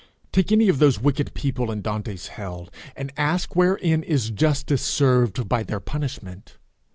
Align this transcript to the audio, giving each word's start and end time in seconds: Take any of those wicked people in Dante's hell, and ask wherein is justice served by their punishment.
Take 0.31 0.51
any 0.51 0.67
of 0.67 0.79
those 0.79 0.99
wicked 0.99 1.35
people 1.35 1.69
in 1.71 1.83
Dante's 1.83 2.29
hell, 2.29 2.69
and 2.95 3.13
ask 3.17 3.55
wherein 3.55 4.01
is 4.01 4.31
justice 4.31 4.81
served 4.81 5.47
by 5.47 5.61
their 5.61 5.79
punishment. 5.79 6.57